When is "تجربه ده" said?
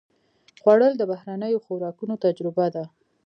2.25-2.83